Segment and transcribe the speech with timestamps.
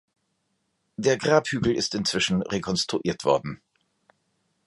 [0.97, 3.61] Der Grabhügel ist inzwischen rekonstruiert worden.